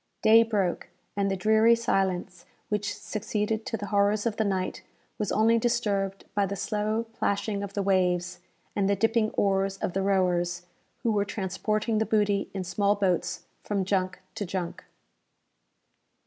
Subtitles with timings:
[0.23, 4.81] Day broke, and the dreary silence which succeeded to the horrors of the night
[5.19, 8.39] was only disturbed by the slow plashing of the waves,
[8.75, 10.65] and the dipping oars of the rowers,
[11.03, 14.83] who were transporting the booty in small boats from junk to junk.